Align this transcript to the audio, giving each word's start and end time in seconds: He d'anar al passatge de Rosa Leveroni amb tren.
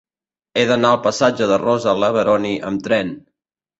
He 0.61 0.61
d'anar 0.69 0.93
al 0.95 1.01
passatge 1.03 1.49
de 1.53 1.59
Rosa 1.65 1.95
Leveroni 2.05 2.55
amb 2.71 2.85
tren. 2.89 3.13